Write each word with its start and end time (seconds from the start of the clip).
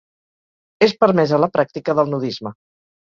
És 0.87 0.95
permesa 1.05 1.41
la 1.43 1.51
pràctica 1.59 1.99
del 2.01 2.11
nudisme. 2.15 2.55